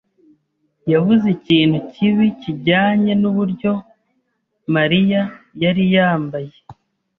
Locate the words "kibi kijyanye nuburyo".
1.93-3.71